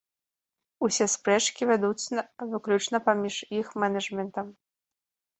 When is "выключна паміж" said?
2.53-3.35